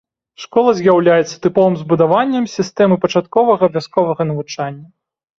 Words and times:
Школа 0.43 0.71
з'яўляецца 0.77 1.35
тыповым 1.43 1.75
збудаваннем 1.81 2.47
сістэмы 2.53 2.95
пачатковага 3.03 3.69
вясковага 3.75 4.27
навучання. 4.31 4.83